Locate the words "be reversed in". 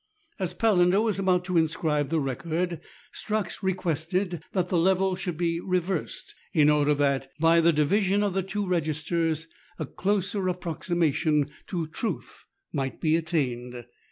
5.37-6.71